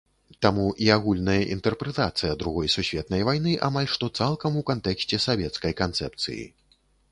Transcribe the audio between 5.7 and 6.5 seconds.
канцэпцыі.